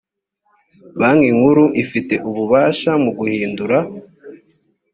banki 0.99 1.29
nkuru 1.37 1.65
ifite 1.83 2.15
ububasha 2.29 2.91
mu 3.03 3.11
guhindura 3.17 3.77